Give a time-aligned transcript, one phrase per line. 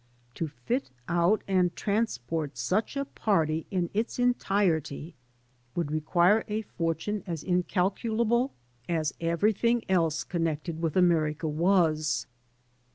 [0.33, 5.13] To fit out and transport such a party in its entirety
[5.75, 8.51] would require a fortune as incalculable
[8.89, 12.25] as 30 THE EXODUS everything else connected with America was.